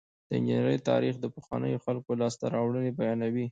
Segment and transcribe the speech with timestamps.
[0.27, 3.45] د انجنیری تاریخ د پخوانیو خلکو لاسته راوړنې بیانوي.